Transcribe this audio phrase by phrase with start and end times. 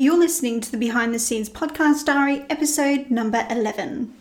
[0.00, 4.19] You're listening to the Behind the Scenes Podcast Diary, episode number 11.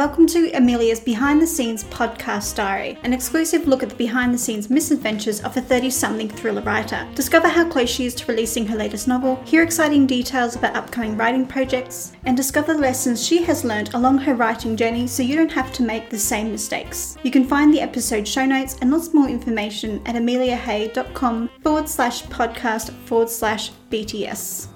[0.00, 4.38] Welcome to Amelia's Behind the Scenes podcast diary, an exclusive look at the behind the
[4.38, 7.06] scenes misadventures of a 30 something thriller writer.
[7.14, 11.18] Discover how close she is to releasing her latest novel, hear exciting details about upcoming
[11.18, 15.36] writing projects, and discover the lessons she has learned along her writing journey so you
[15.36, 17.18] don't have to make the same mistakes.
[17.22, 22.22] You can find the episode show notes and lots more information at ameliahay.com forward slash
[22.22, 24.68] podcast forward slash BTS.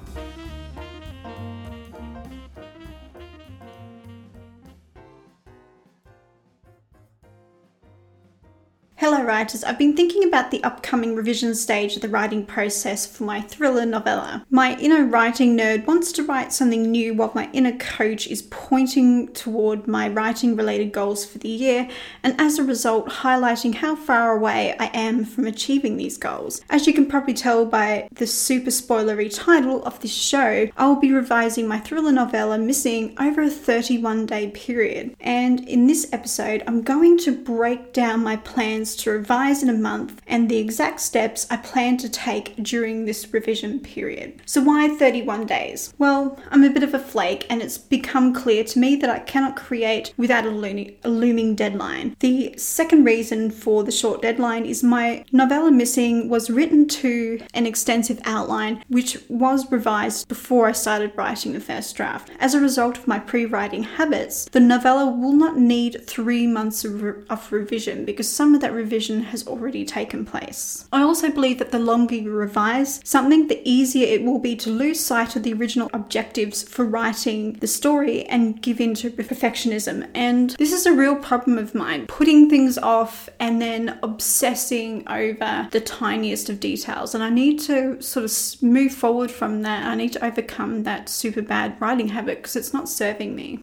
[9.24, 9.64] Writers.
[9.64, 13.87] I've been thinking about the upcoming revision stage of the writing process for my thriller
[13.87, 14.45] novella.
[14.50, 19.28] My inner writing nerd wants to write something new while my inner coach is pointing
[19.33, 21.88] toward my writing related goals for the year,
[22.23, 26.61] and as a result, highlighting how far away I am from achieving these goals.
[26.70, 30.97] As you can probably tell by the super spoilery title of this show, I will
[30.97, 35.14] be revising my thriller novella Missing over a 31 day period.
[35.20, 39.72] And in this episode, I'm going to break down my plans to revise in a
[39.90, 44.42] month and the exact steps I plan to take during this revision period.
[44.46, 45.94] So, why 31 days?
[45.98, 49.20] Well, I'm a bit of a flake and it's become clear to me that I
[49.20, 52.16] cannot create without a, looming, a looming deadline.
[52.20, 57.66] The second reason for the short deadline is my novella Missing was written to an
[57.66, 62.30] extensive outline which was revised before I started writing the first draft.
[62.38, 66.84] As a result of my pre writing habits, the novella will not need three months
[66.84, 70.86] of, re- of revision because some of that revision has already taken place.
[70.92, 74.70] I also believe that the longer you revise something, the easier it will be to
[74.70, 80.08] lose sight of the original objectives for writing the story and give in to perfectionism.
[80.14, 85.69] And this is a real problem of mine putting things off and then obsessing over
[85.70, 87.14] the tiniest of details.
[87.14, 89.86] And I need to sort of move forward from that.
[89.86, 93.60] I need to overcome that super bad writing habit because it's not serving me.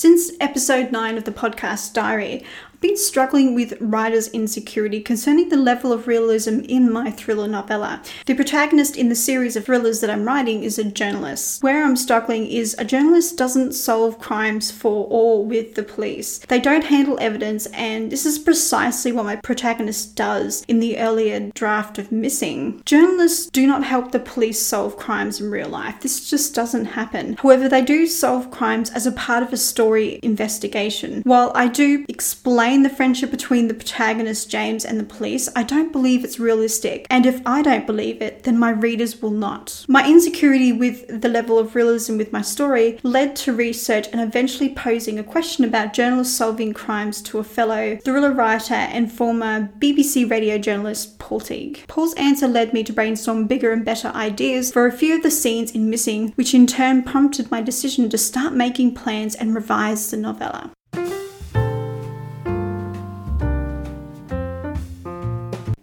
[0.00, 2.42] Since episode 9 of the podcast diary,
[2.80, 8.02] been struggling with writer's insecurity concerning the level of realism in my thriller novella.
[8.26, 11.62] The protagonist in the series of thrillers that I'm writing is a journalist.
[11.62, 16.38] Where I'm struggling is a journalist doesn't solve crimes for or with the police.
[16.38, 21.50] They don't handle evidence, and this is precisely what my protagonist does in the earlier
[21.54, 22.82] draft of Missing.
[22.86, 26.00] Journalists do not help the police solve crimes in real life.
[26.00, 27.36] This just doesn't happen.
[27.42, 31.22] However, they do solve crimes as a part of a story investigation.
[31.24, 35.64] While I do explain explain the friendship between the protagonist James and the police, I
[35.64, 37.04] don't believe it's realistic.
[37.10, 39.84] And if I don't believe it, then my readers will not.
[39.88, 44.72] My insecurity with the level of realism with my story led to research and eventually
[44.72, 50.30] posing a question about journalists solving crimes to a fellow thriller writer and former BBC
[50.30, 51.82] radio journalist Paul Teague.
[51.88, 55.30] Paul's answer led me to brainstorm bigger and better ideas for a few of the
[55.32, 60.12] scenes in Missing, which in turn prompted my decision to start making plans and revise
[60.12, 60.70] the novella.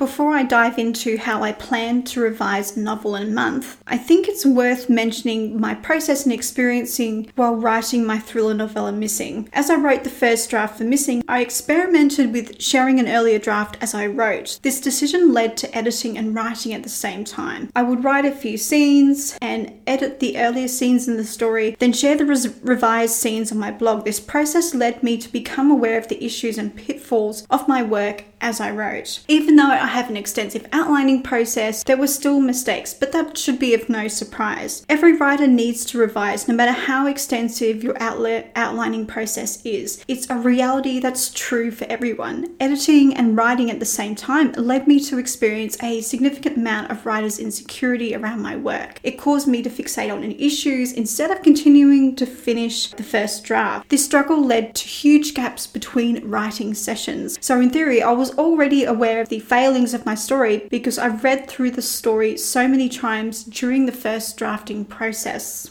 [0.07, 3.97] Before I dive into how I plan to revise a novel in a month, I
[3.97, 9.50] think it's worth mentioning my process and experiencing while writing my thriller novella Missing.
[9.51, 13.75] As I wrote the first draft for Missing, I experimented with sharing an earlier draft
[13.81, 14.59] as I wrote.
[14.62, 17.69] This decision led to editing and writing at the same time.
[17.75, 21.91] I would write a few scenes and edit the earlier scenes in the story, then
[21.91, 24.06] share the res- revised scenes on my blog.
[24.06, 28.24] This process led me to become aware of the issues and pitfalls of my work
[28.42, 29.24] as I wrote.
[29.28, 33.59] Even though I have an extensive outlining process, there were still mistakes, but that should
[33.59, 34.86] be of no surprise.
[34.90, 40.03] Every writer needs to revise no matter how extensive your outlet outlining process is.
[40.08, 42.56] It's a reality that's true for everyone.
[42.59, 47.06] Editing and writing at the same time led me to experience a significant amount of
[47.06, 49.00] writer's insecurity around my work.
[49.04, 53.89] It caused me to fixate on issues instead of continuing to finish the first draft.
[53.89, 57.38] This struggle led to huge gaps between writing sessions.
[57.42, 60.97] So in theory, I was was already aware of the failings of my story because
[60.97, 65.69] I've read through the story so many times during the first drafting process.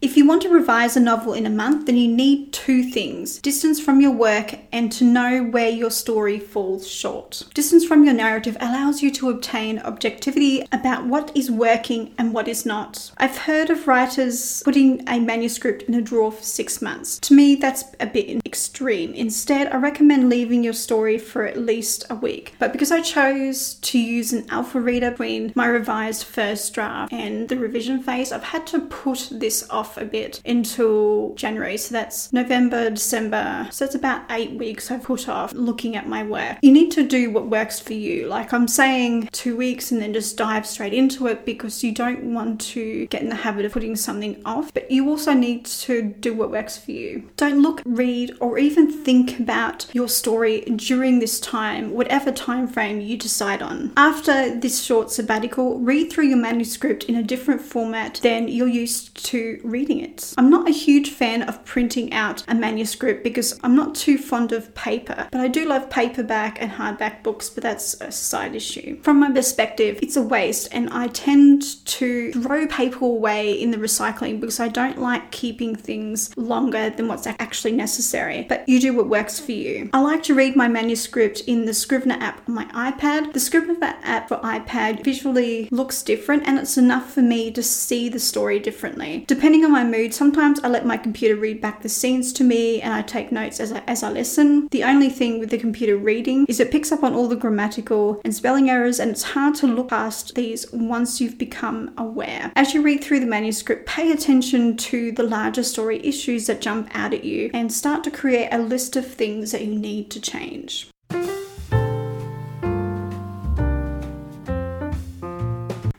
[0.00, 3.38] If you want to revise a novel in a month, then you need two things
[3.38, 7.44] distance from your work and to know where your story falls short.
[7.54, 12.48] Distance from your narrative allows you to obtain objectivity about what is working and what
[12.48, 13.12] is not.
[13.18, 17.20] I've heard of writers putting a manuscript in a drawer for six months.
[17.20, 19.14] To me, that's a bit extreme.
[19.14, 22.56] Instead, I recommend leaving your story for at least a week.
[22.58, 27.48] But because I chose to use an alpha reader between my revised first draft and
[27.48, 31.76] the revision phase, I've had to put this off a bit until January.
[31.76, 33.68] So that's November, December.
[33.70, 36.58] So it's about eight weeks I've put off looking at my work.
[36.62, 38.26] You need to do what works for you.
[38.28, 42.34] Like I'm saying two weeks and then just dive straight into it because you don't
[42.34, 46.02] want to get in the habit of putting something off, but you also need to
[46.02, 47.28] do what works for you.
[47.36, 53.00] Don't look, read, or even think about your story during this time, whatever time frame
[53.00, 53.92] you decide on.
[53.96, 59.14] After this short sabbatical, read through your manuscript in a different format than you're used
[59.26, 60.32] to reading it.
[60.38, 64.52] I'm not a huge fan of printing out a manuscript because I'm not too fond
[64.52, 69.00] of paper, but I do love paperback and hardback books, but that's a side issue.
[69.02, 73.78] From my perspective, it's a waste, and I tend to throw paper away in the
[73.78, 78.46] recycling because I don't like keeping things longer than what's actually necessary.
[78.48, 79.90] But you do what works for you.
[79.92, 83.32] I like to read my manuscript in the Scrivener app on my iPad.
[83.32, 88.08] The Scrivener app for iPad visually looks different, and it's enough for me to see
[88.08, 89.24] the story differently.
[89.26, 92.80] Depending on my mood, sometimes I let my computer read back the scenes to me
[92.80, 94.68] and I take notes as I, as I listen.
[94.70, 98.20] The only thing with the computer reading is it picks up on all the grammatical
[98.24, 102.52] and spelling errors, and it's hard to look past these once you've become aware.
[102.56, 106.90] As you read through the manuscript, pay attention to the larger story issues that jump
[106.94, 110.20] out at you and start to create a list of things that you need to
[110.20, 110.88] change.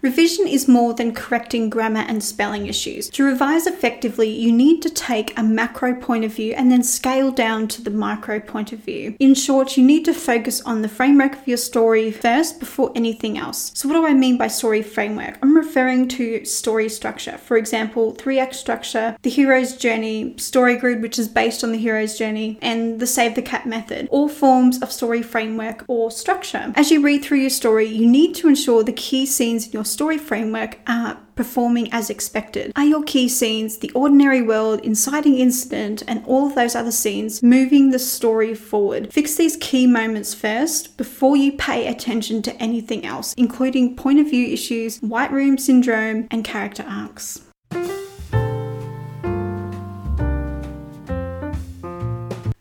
[0.02, 3.10] Revision is more than correcting grammar and spelling issues.
[3.10, 7.32] To revise effectively, you need to take a macro point of view and then scale
[7.32, 9.16] down to the micro point of view.
[9.20, 13.38] In short, you need to focus on the framework of your story first before anything
[13.40, 13.72] else.
[13.74, 15.40] So, what do I mean by story framework?
[15.42, 17.38] I'm referring to story structure.
[17.38, 21.78] For example, three act structure, the hero's journey, story grid, which is based on the
[21.80, 26.72] hero's journey, and the save the cat method, all forms of story framework or structure.
[26.76, 29.87] As you read through your story, you need to ensure the key scenes in your
[29.88, 32.72] story framework are performing as expected?
[32.76, 37.42] Are your key scenes, the ordinary world, inciting incident, and all of those other scenes
[37.42, 39.12] moving the story forward?
[39.12, 44.30] Fix these key moments first before you pay attention to anything else, including point of
[44.30, 47.42] view issues, white room syndrome, and character arcs.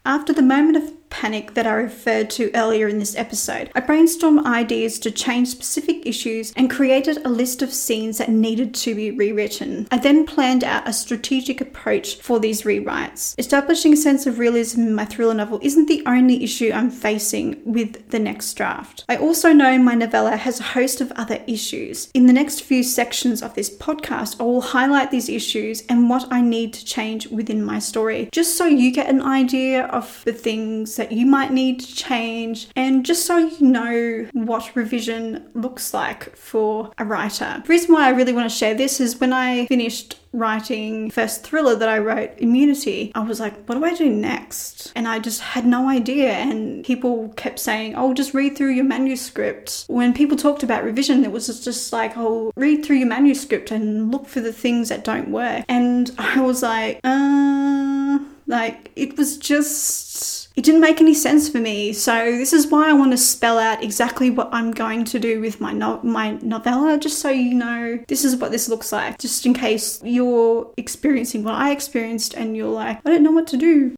[0.05, 3.71] After the moment of panic that I referred to earlier in this episode.
[3.75, 8.75] I brainstormed ideas to change specific issues and created a list of scenes that needed
[8.75, 9.87] to be rewritten.
[9.91, 13.35] I then planned out a strategic approach for these rewrites.
[13.39, 17.61] Establishing a sense of realism in my thriller novel isn't the only issue I'm facing
[17.65, 19.05] with the next draft.
[19.09, 22.11] I also know my novella has a host of other issues.
[22.15, 26.27] In the next few sections of this podcast, I will highlight these issues and what
[26.31, 30.33] I need to change within my story, just so you get an idea of the
[30.33, 35.95] things that you might need to change, and just so you know what revision looks
[35.95, 37.63] like for a writer.
[37.65, 41.43] The reason why I really want to share this is when I finished writing first
[41.43, 44.93] thriller that I wrote, Immunity, I was like, what do I do next?
[44.95, 46.33] And I just had no idea.
[46.33, 49.85] And people kept saying, oh, just read through your manuscript.
[49.89, 54.13] When people talked about revision, it was just like, oh, read through your manuscript and
[54.13, 55.65] look for the things that don't work.
[55.69, 61.59] And I was like, uh, like, it was just it didn't make any sense for
[61.59, 61.93] me.
[61.93, 65.41] So this is why I want to spell out exactly what I'm going to do
[65.41, 69.19] with my no- my novella, just so you know this is what this looks like,
[69.19, 73.47] just in case you're experiencing what I experienced and you're like, I don't know what
[73.49, 73.95] to do.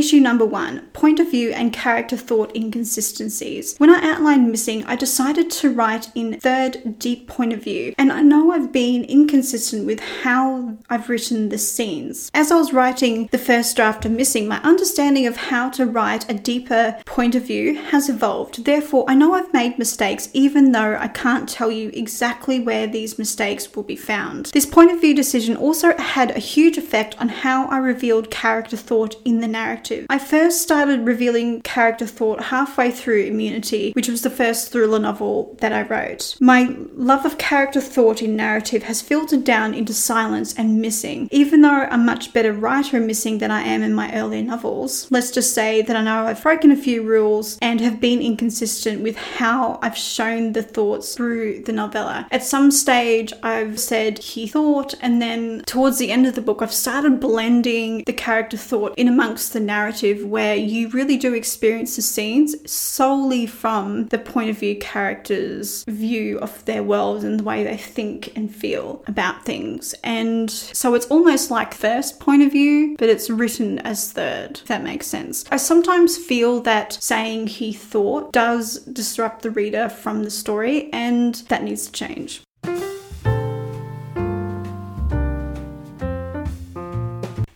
[0.00, 3.76] Issue number one point of view and character thought inconsistencies.
[3.76, 8.10] When I outlined missing, I decided to write in third deep point of view, and
[8.10, 12.30] I know I've been inconsistent with how I've written the scenes.
[12.32, 16.30] As I was writing the first draft of Missing, my understanding of how to write
[16.30, 18.64] a deeper point of view has evolved.
[18.64, 23.18] Therefore, I know I've made mistakes even though I can't tell you exactly where these
[23.18, 24.46] mistakes will be found.
[24.46, 28.78] This point of view decision also had a huge effect on how I revealed character
[28.78, 34.22] thought in the narrative I first started revealing character thought halfway through Immunity, which was
[34.22, 36.36] the first thriller novel that I wrote.
[36.40, 41.28] My love of character thought in narrative has filtered down into silence and missing.
[41.30, 45.10] Even though I'm much better writer in missing than I am in my earlier novels,
[45.10, 49.02] let's just say that I know I've broken a few rules and have been inconsistent
[49.02, 52.26] with how I've shown the thoughts through the novella.
[52.30, 56.62] At some stage, I've said he thought, and then towards the end of the book,
[56.62, 59.79] I've started blending the character thought in amongst the narrative
[60.26, 66.38] where you really do experience the scenes solely from the point of view characters' view
[66.38, 69.94] of their world and the way they think and feel about things.
[70.04, 74.66] And so it's almost like first point of view, but it's written as third, if
[74.66, 75.44] that makes sense.
[75.50, 81.34] I sometimes feel that saying he thought does disrupt the reader from the story, and
[81.48, 82.42] that needs to change.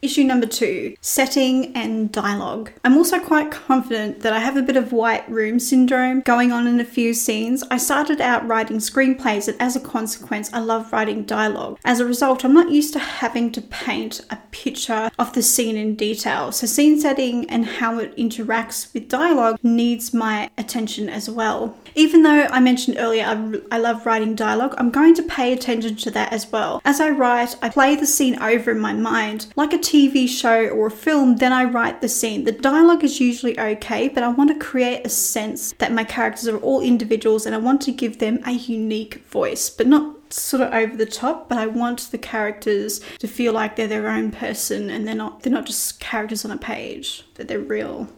[0.04, 2.70] Issue number two setting and dialogue.
[2.84, 6.66] I'm also quite confident that I have a bit of white room syndrome going on
[6.66, 7.64] in a few scenes.
[7.70, 11.78] I started out writing screenplays, and as a consequence, I love writing dialogue.
[11.86, 15.78] As a result, I'm not used to having to paint a picture of the scene
[15.78, 16.52] in detail.
[16.52, 21.78] So, scene setting and how it interacts with dialogue needs my attention as well.
[21.94, 25.96] Even though I mentioned earlier I, I love writing dialogue, I'm going to pay attention
[25.96, 26.82] to that as well.
[26.84, 30.66] As I write, I play the scene over in my mind like a TV show
[30.70, 32.42] or a film, then I write the scene.
[32.42, 36.48] The dialogue is usually okay, but I want to create a sense that my characters
[36.48, 40.64] are all individuals and I want to give them a unique voice, but not sort
[40.64, 44.32] of over the top, but I want the characters to feel like they're their own
[44.32, 48.08] person and they're not they're not just characters on a page, that they're real.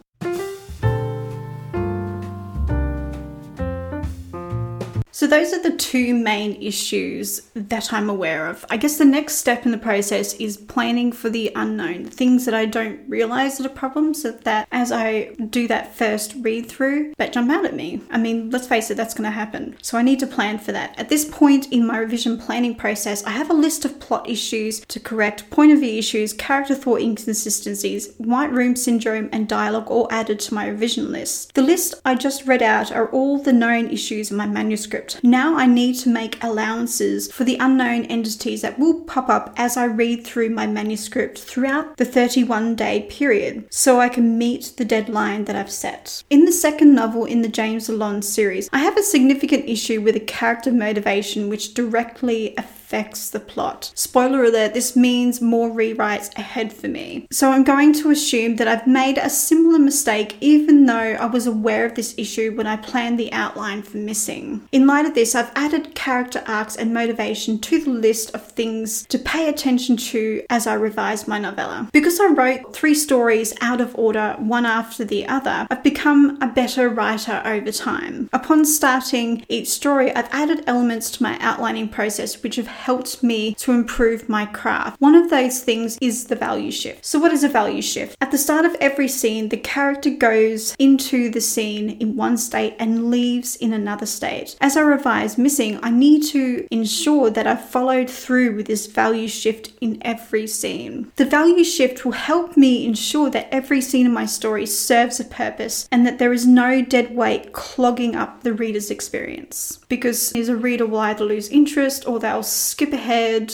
[5.17, 8.63] So, those are the two main issues that I'm aware of.
[8.69, 12.53] I guess the next step in the process is planning for the unknown, things that
[12.53, 17.15] I don't realize are a problem, so that as I do that first read through,
[17.17, 18.03] that jump out at me.
[18.11, 19.75] I mean, let's face it, that's going to happen.
[19.81, 20.93] So, I need to plan for that.
[20.99, 24.81] At this point in my revision planning process, I have a list of plot issues
[24.81, 30.07] to correct, point of view issues, character thought inconsistencies, white room syndrome, and dialogue all
[30.11, 31.55] added to my revision list.
[31.55, 35.23] The list I just read out are all the known issues in my manuscript script.
[35.23, 39.77] Now I need to make allowances for the unknown entities that will pop up as
[39.77, 44.85] I read through my manuscript throughout the 31 day period so I can meet the
[44.85, 46.23] deadline that I've set.
[46.29, 50.15] In the second novel in the James Lalonde series, I have a significant issue with
[50.15, 53.91] a character motivation which directly affects affects the plot.
[53.95, 57.27] Spoiler alert, this means more rewrites ahead for me.
[57.29, 61.45] So I'm going to assume that I've made a similar mistake even though I was
[61.45, 64.65] aware of this issue when I planned the outline for missing.
[64.71, 69.05] In light of this, I've added character arcs and motivation to the list of things
[69.07, 71.89] to pay attention to as I revise my novella.
[71.91, 76.47] Because I wrote three stories out of order, one after the other, I've become a
[76.47, 78.29] better writer over time.
[78.31, 83.53] Upon starting each story, I've added elements to my outlining process which have helped me
[83.55, 85.01] to improve my craft.
[85.01, 87.05] One of those things is the value shift.
[87.05, 88.15] So, what is a value shift?
[88.21, 92.75] At the start of every scene, the character goes into the scene in one state
[92.79, 94.55] and leaves in another state.
[94.61, 99.27] As I revise Missing, I need to ensure that I've followed through with this value
[99.27, 101.11] shift in every scene.
[101.15, 105.25] The value shift will help me ensure that every scene in my story serves a
[105.25, 109.79] purpose and that there is no dead weight clogging up the reader's experience.
[109.89, 113.53] Because as a reader will either lose interest or they'll skip ahead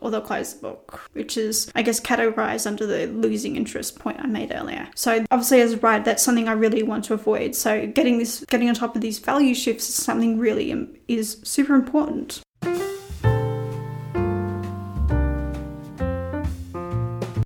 [0.00, 4.20] or they'll close the book, which is, I guess, categorized under the losing interest point
[4.20, 4.88] I made earlier.
[4.94, 7.54] So obviously, as a writer, that's something I really want to avoid.
[7.54, 11.74] So getting this, getting on top of these value shifts is something really is super
[11.74, 12.40] important.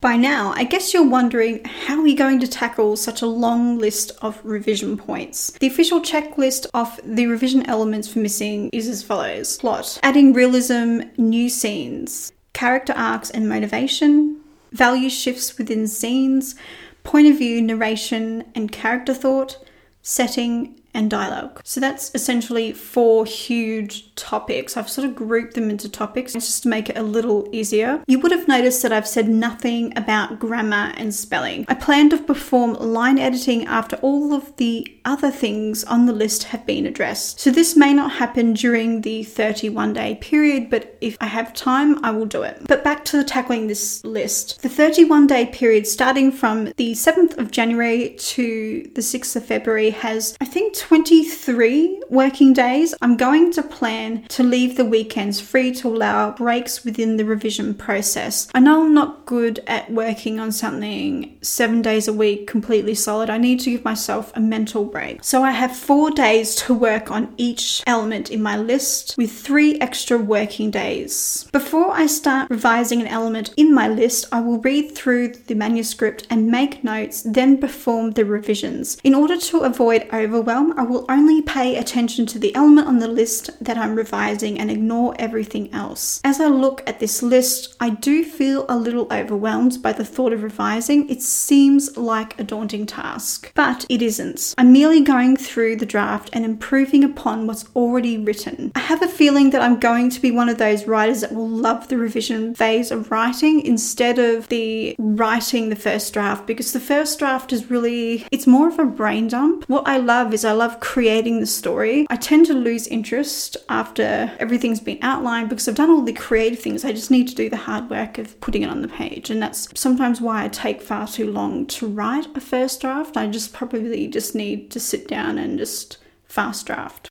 [0.07, 3.77] By now, I guess you're wondering how are we going to tackle such a long
[3.77, 5.51] list of revision points?
[5.59, 9.59] The official checklist of the revision elements for missing is as follows.
[9.59, 16.55] Plot, adding realism, new scenes, character arcs and motivation, value shifts within scenes,
[17.03, 19.59] point of view, narration, and character thought,
[20.03, 21.61] setting, and dialogue.
[21.63, 24.77] So that's essentially four huge topics.
[24.77, 28.03] I've sort of grouped them into topics just to make it a little easier.
[28.07, 31.67] You would have noticed that I've said nothing about grammar and spelling.
[31.69, 36.45] I plan to perform line editing after all of the other things on the list
[36.45, 37.41] have been addressed.
[37.41, 42.05] So this may not happen during the 31 day period, but if I have time,
[42.05, 42.63] I will do it.
[42.67, 44.61] But back to tackling this list.
[44.63, 49.91] The 31 day period starting from the 7th of January to the 6th of February
[49.91, 52.95] has, I think, 23 working days.
[53.01, 57.75] I'm going to plan to leave the weekends free to allow breaks within the revision
[57.75, 58.49] process.
[58.55, 63.31] I know I'm not good at working on something seven days a week completely solid.
[63.31, 65.23] I need to give myself a mental break.
[65.23, 69.79] So I have four days to work on each element in my list with three
[69.79, 71.47] extra working days.
[71.53, 76.27] Before I start revising an element in my list, I will read through the manuscript
[76.31, 78.97] and make notes, then perform the revisions.
[79.05, 83.17] In order to avoid overwhelm, I will only pay attention to the element on the
[83.21, 86.23] list that I'm revising and ignore everything else.
[86.25, 90.33] As I look at this list, I do feel a little overwhelmed by the thought
[90.33, 91.09] of revising.
[91.11, 94.55] It seems like a daunting task, but it isn't.
[94.57, 98.73] I'm going through the draft and improving upon what's already written.
[98.75, 101.49] I have a feeling that I'm going to be one of those writers that will
[101.49, 106.81] love the revision phase of writing instead of the writing the first draft because the
[106.81, 109.65] first draft is really it's more of a brain dump.
[109.69, 112.07] What I love is I love creating the story.
[112.09, 116.61] I tend to lose interest after everything's been outlined because I've done all the creative
[116.61, 116.85] things.
[116.85, 119.43] I just need to do the hard work of putting it on the page and
[119.43, 123.17] that's sometimes why I take far too long to write a first draft.
[123.17, 127.09] I just probably just need to sit down and just fast draft.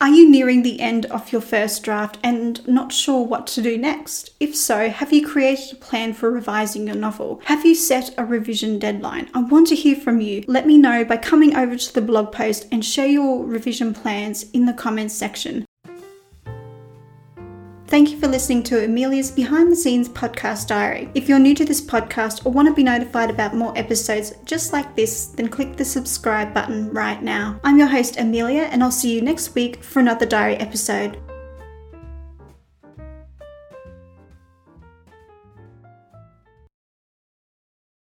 [0.00, 3.76] Are you nearing the end of your first draft and not sure what to do
[3.76, 4.30] next?
[4.38, 7.40] If so, have you created a plan for revising your novel?
[7.46, 9.28] Have you set a revision deadline?
[9.34, 10.44] I want to hear from you.
[10.46, 14.48] Let me know by coming over to the blog post and share your revision plans
[14.52, 15.66] in the comments section.
[17.92, 21.10] Thank you for listening to Amelia's Behind the Scenes podcast diary.
[21.14, 24.72] If you're new to this podcast or want to be notified about more episodes just
[24.72, 27.60] like this, then click the subscribe button right now.
[27.62, 31.18] I'm your host, Amelia, and I'll see you next week for another diary episode.